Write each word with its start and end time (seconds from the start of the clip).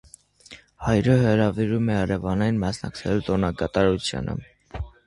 Հայրը 0.85 1.17
հրավիրում 1.25 1.93
է 1.93 1.99
հարևաններին 1.99 2.59
մասնակցելու 2.67 3.25
տոնակատարությանը։ 3.31 4.43